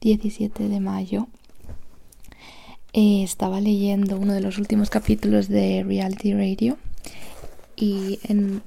17 0.00 0.68
de 0.68 0.80
mayo 0.80 1.28
eh, 2.92 3.22
estaba 3.22 3.60
leyendo 3.60 4.18
uno 4.18 4.32
de 4.32 4.40
los 4.40 4.58
últimos 4.58 4.90
capítulos 4.90 5.48
de 5.48 5.84
Reality 5.86 6.32
Radio 6.32 6.78
y 7.76 8.18
en 8.24 8.62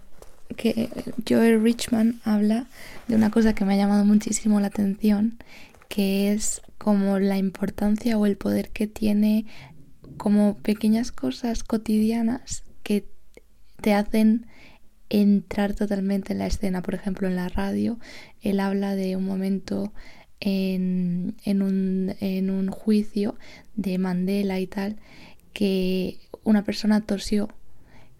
que 0.55 0.89
Joel 1.27 1.61
Richman 1.61 2.19
habla 2.23 2.67
de 3.07 3.15
una 3.15 3.31
cosa 3.31 3.53
que 3.53 3.65
me 3.65 3.73
ha 3.73 3.77
llamado 3.77 4.05
muchísimo 4.05 4.59
la 4.59 4.67
atención, 4.67 5.37
que 5.87 6.31
es 6.31 6.61
como 6.77 7.19
la 7.19 7.37
importancia 7.37 8.17
o 8.17 8.25
el 8.25 8.37
poder 8.37 8.69
que 8.69 8.87
tiene 8.87 9.45
como 10.17 10.57
pequeñas 10.57 11.11
cosas 11.11 11.63
cotidianas 11.63 12.63
que 12.83 13.05
te 13.81 13.93
hacen 13.93 14.47
entrar 15.09 15.73
totalmente 15.73 16.33
en 16.33 16.39
la 16.39 16.47
escena. 16.47 16.81
Por 16.81 16.93
ejemplo, 16.95 17.27
en 17.27 17.35
la 17.35 17.49
radio, 17.49 17.99
él 18.41 18.59
habla 18.59 18.95
de 18.95 19.15
un 19.15 19.25
momento 19.25 19.93
en, 20.39 21.35
un, 21.45 22.15
en 22.19 22.49
un 22.49 22.69
juicio 22.69 23.35
de 23.75 23.97
Mandela 23.97 24.59
y 24.59 24.67
tal, 24.67 24.97
que 25.53 26.19
una 26.43 26.63
persona 26.63 27.01
tosió 27.01 27.49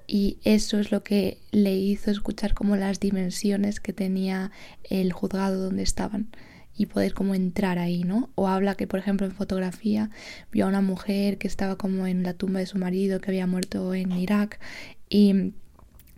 y 0.08 0.40
eso 0.44 0.80
es 0.80 0.92
lo 0.92 1.04
que 1.04 1.38
le 1.52 1.76
hizo 1.76 2.10
escuchar 2.10 2.54
como 2.54 2.76
las 2.76 3.00
dimensiones 3.00 3.80
que 3.80 3.94
tenía 3.94 4.52
el 4.90 5.14
juzgado 5.14 5.64
donde 5.64 5.84
estaban 5.84 6.30
y 6.76 6.88
poder 6.88 7.14
como 7.14 7.36
entrar 7.36 7.78
ahí, 7.78 8.04
¿no? 8.04 8.30
O 8.36 8.48
habla 8.48 8.76
que, 8.76 8.88
por 8.88 9.00
ejemplo, 9.00 9.28
en 9.28 9.34
fotografía 9.34 10.10
vio 10.52 10.66
a 10.66 10.70
una 10.70 10.82
mujer 10.82 11.38
que 11.38 11.48
estaba 11.48 11.78
como 11.78 12.08
en 12.08 12.24
la 12.24 12.34
tumba 12.34 12.60
de 12.60 12.66
su 12.66 12.78
marido 12.78 13.20
que 13.20 13.32
había 13.32 13.48
muerto 13.48 13.94
en 13.94 14.12
Irak 14.14 14.60
y 15.10 15.54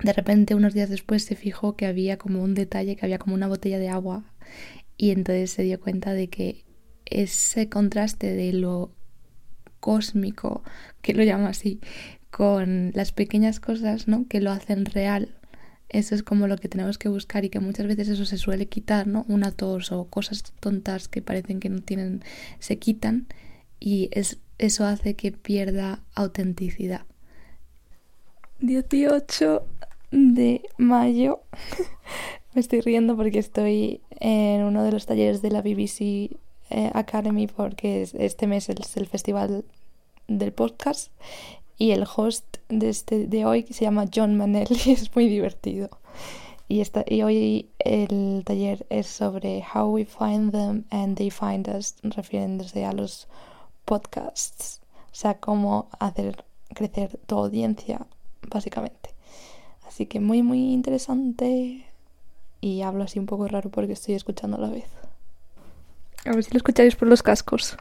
de 0.04 0.14
repente 0.14 0.56
unos 0.56 0.74
días 0.74 0.90
después 0.90 1.24
se 1.24 1.36
fijó 1.36 1.76
que 1.76 1.86
había 1.86 2.18
como 2.18 2.42
un 2.42 2.54
detalle, 2.54 2.96
que 2.96 3.06
había 3.06 3.20
como 3.20 3.36
una 3.36 3.48
botella 3.48 3.80
de 3.80 3.90
agua 3.90 4.24
y 5.02 5.10
entonces 5.10 5.50
se 5.50 5.64
dio 5.64 5.80
cuenta 5.80 6.14
de 6.14 6.30
que 6.30 6.64
ese 7.06 7.70
contraste 7.70 8.36
de 8.36 8.54
lo 8.54 8.92
cósmico, 9.80 10.64
que 11.02 11.16
lo 11.16 11.24
llama 11.24 11.50
así, 11.50 11.80
con 12.30 12.92
las 12.94 13.12
pequeñas 13.12 13.60
cosas, 13.60 14.08
¿no? 14.08 14.28
Que 14.28 14.42
lo 14.42 14.52
hacen 14.52 14.86
real 14.86 15.42
eso 15.92 16.16
es 16.16 16.24
como 16.24 16.48
lo 16.48 16.56
que 16.58 16.70
tenemos 16.70 16.98
que 16.98 17.10
buscar 17.10 17.44
y 17.44 17.50
que 17.50 17.60
muchas 17.60 17.86
veces 17.86 18.08
eso 18.08 18.26
se 18.26 18.38
suele 18.38 18.68
quitar, 18.68 19.08
¿no? 19.08 19.26
Una 19.28 19.52
tos 19.52 19.92
o 19.92 20.06
cosas 20.06 20.44
tontas 20.62 21.10
que 21.10 21.22
parecen 21.22 21.60
que 21.60 21.68
no 21.68 21.82
tienen, 21.82 22.24
se 22.60 22.80
quitan 22.80 23.28
y 23.78 24.10
es, 24.14 24.40
eso 24.58 24.86
hace 24.86 25.16
que 25.16 25.34
pierda 25.34 26.02
autenticidad. 26.16 27.06
18 28.60 29.66
de 30.12 30.62
mayo. 30.78 31.42
Me 32.54 32.60
estoy 32.60 32.82
riendo 32.82 33.16
porque 33.16 33.40
estoy 33.40 34.02
en 34.20 34.64
uno 34.64 34.84
de 34.84 34.92
los 34.92 35.06
talleres 35.06 35.42
de 35.42 35.52
la 35.52 35.62
BBC 35.62 36.02
eh, 36.70 36.92
Academy 36.94 37.48
porque 37.48 38.06
este 38.14 38.46
mes 38.46 38.68
es 38.68 38.98
el 38.98 39.08
festival 39.08 39.64
del 40.28 40.52
podcast 40.52 41.12
y 41.78 41.92
el 41.92 42.06
host 42.14 42.58
de, 42.68 42.90
este, 42.90 43.28
de 43.28 43.46
hoy 43.46 43.64
se 43.70 43.86
llama 43.86 44.06
John 44.14 44.36
Manelli, 44.36 44.80
es 44.92 45.16
muy 45.16 45.30
divertido. 45.30 45.90
Y, 46.68 46.82
esta, 46.82 47.06
y 47.08 47.22
hoy 47.22 47.70
el 47.80 48.44
taller 48.46 48.86
es 48.90 49.08
sobre 49.08 49.64
How 49.74 49.90
We 49.90 50.06
Find 50.06 50.52
Them 50.52 50.84
and 50.90 51.18
They 51.18 51.32
Find 51.32 51.70
Us, 51.70 51.96
refiriéndose 52.04 52.84
a 52.86 52.92
los 52.92 53.28
podcasts, 53.86 54.82
o 55.06 55.16
sea, 55.16 55.40
cómo 55.40 55.90
hacer 56.00 56.44
crecer 56.74 57.18
tu 57.28 57.38
audiencia, 57.38 58.06
básicamente. 58.50 59.10
Así 59.88 60.06
que 60.06 60.20
muy, 60.20 60.44
muy 60.44 60.72
interesante. 60.72 61.86
Y 62.62 62.84
hablo 62.84 63.04
así 63.04 63.20
un 63.20 63.26
poco 63.26 63.48
raro 63.48 63.70
porque 63.70 63.94
estoy 63.94 64.16
escuchando 64.16 64.58
a 64.58 64.62
la 64.62 64.70
vez. 64.70 64.86
A 66.26 66.32
ver 66.32 66.44
si 66.44 66.52
lo 66.52 66.58
escucháis 66.58 66.96
por 66.96 67.08
los 67.08 67.24
cascos. 67.24 67.76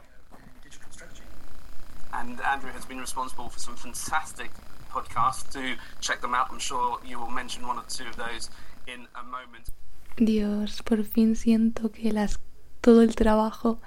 and 2.21 2.39
Andrew 2.41 2.71
has 2.71 2.85
been 2.85 2.99
responsible 2.99 3.49
for 3.49 3.59
some 3.59 3.75
fantastic 3.75 4.51
podcasts. 4.89 5.51
Do 5.51 5.75
check 5.99 6.21
them 6.21 6.33
out. 6.33 6.47
I'm 6.51 6.59
sure 6.59 6.99
you 7.05 7.19
will 7.19 7.29
mention 7.31 7.67
one 7.67 7.77
or 7.77 7.85
two 7.87 8.07
of 8.07 8.15
those 8.17 8.49
in 8.87 9.07
a 9.15 9.23
moment. 9.23 9.69
Dios, 10.17 10.81
por 10.83 11.03
fin 11.03 11.35
siento 11.35 11.91
que 11.91 12.11
las, 12.11 12.39
todo 12.81 13.01
el 13.01 13.15
trabajo 13.15 13.79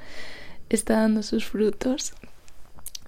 está 0.68 0.94
dando 1.00 1.22
sus 1.22 1.44
frutos. 1.44 2.14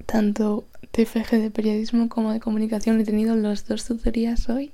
Tanto 0.04 0.66
TFG 0.92 1.30
de 1.40 1.50
periodismo 1.50 2.08
como 2.08 2.32
de 2.32 2.40
comunicación 2.40 3.00
he 3.00 3.04
tenido 3.04 3.34
los 3.34 3.66
dos 3.66 3.84
tutorías 3.84 4.48
hoy 4.48 4.72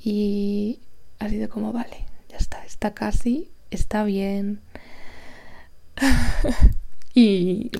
y 0.00 0.80
ha 1.18 1.28
sido 1.28 1.48
como, 1.48 1.72
vale, 1.72 2.06
casi, 2.94 3.50
está 3.70 4.04
bien. 4.04 4.60
y 7.14 7.70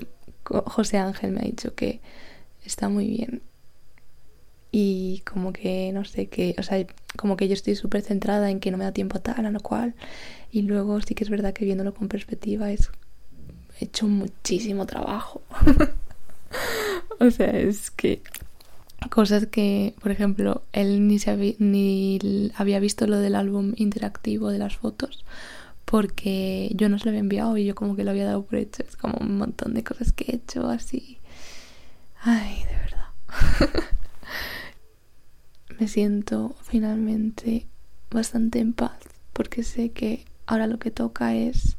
José 0.43 0.97
Ángel 0.97 1.31
me 1.31 1.41
ha 1.41 1.45
dicho 1.45 1.75
que 1.75 2.01
está 2.63 2.89
muy 2.89 3.07
bien. 3.07 3.41
Y 4.71 5.21
como 5.25 5.53
que, 5.53 5.91
no 5.93 6.03
sé, 6.05 6.27
que, 6.27 6.55
o 6.57 6.63
sea, 6.63 6.85
como 7.17 7.37
que 7.37 7.47
yo 7.47 7.53
estoy 7.53 7.75
súper 7.75 8.01
centrada 8.01 8.49
en 8.49 8.59
que 8.59 8.69
no 8.69 8.77
me 8.77 8.83
da 8.83 8.91
tiempo 8.91 9.17
a 9.17 9.21
tal, 9.21 9.45
a 9.45 9.51
lo 9.51 9.59
cual. 9.59 9.95
Y 10.51 10.63
luego 10.63 10.99
sí 11.01 11.15
que 11.15 11.23
es 11.23 11.29
verdad 11.29 11.53
que 11.53 11.65
viéndolo 11.65 11.93
con 11.93 12.07
perspectiva 12.07 12.71
es... 12.71 12.89
He 13.79 13.85
hecho 13.85 14.07
muchísimo 14.07 14.85
trabajo. 14.87 15.41
o 17.19 17.29
sea, 17.31 17.51
es 17.51 17.91
que 17.91 18.21
cosas 19.17 19.47
que, 19.47 19.95
por 19.99 20.11
ejemplo, 20.11 20.61
él 20.73 21.07
ni, 21.07 21.17
se 21.17 21.31
había, 21.31 21.55
ni 21.57 22.19
había 22.53 22.79
visto 22.79 23.07
lo 23.07 23.17
del 23.17 23.33
álbum 23.33 23.73
interactivo 23.75 24.51
de 24.51 24.59
las 24.59 24.77
fotos 24.77 25.25
porque 25.85 26.69
yo 26.75 26.87
no 26.87 26.99
se 26.99 27.05
lo 27.05 27.09
había 27.09 27.21
enviado 27.21 27.57
y 27.57 27.65
yo 27.65 27.73
como 27.73 27.95
que 27.95 28.03
lo 28.03 28.11
había 28.11 28.25
dado 28.25 28.45
por 28.45 28.59
hecho. 28.59 28.83
Es 28.83 28.95
como 28.95 29.17
un 29.19 29.39
montón 29.39 29.73
de 29.73 29.83
cosas 29.83 30.11
que 30.11 30.25
he 30.25 30.35
hecho 30.35 30.69
así. 30.69 31.17
Ay, 32.21 32.63
de 32.65 32.75
verdad. 32.75 33.07
Me 35.79 35.87
siento 35.87 36.53
finalmente 36.61 37.65
bastante 38.11 38.59
en 38.59 38.73
paz 38.73 38.99
porque 39.33 39.63
sé 39.63 39.93
que 39.93 40.25
ahora 40.45 40.67
lo 40.67 40.77
que 40.77 40.91
toca 40.91 41.33
es 41.33 41.77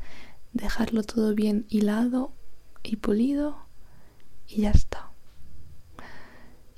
dejarlo 0.55 1.05
todo 1.05 1.37
bien 1.37 1.66
hilado 1.69 2.32
y 2.82 2.97
pulido 2.97 3.59
y 4.49 4.62
ya 4.62 4.72
está. 4.72 5.07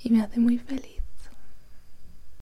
Y 0.02 0.10
me 0.10 0.22
hace 0.22 0.40
muy 0.40 0.58
feliz. 0.58 0.99